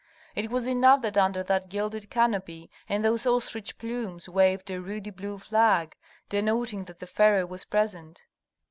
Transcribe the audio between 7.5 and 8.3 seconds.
present.